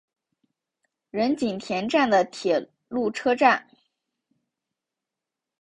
[1.11, 3.67] 仁井田站的铁路车站。